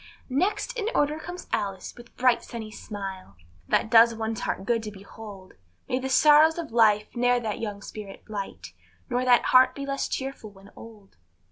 [0.31, 3.35] Next in order comes Alice, with bright sunny smile,
[3.67, 5.53] That does one's heart good to behold;
[5.87, 8.73] May the sorrows of life ne'er that young spirit blight,
[9.11, 11.17] Nor that heart be less cheerful when old.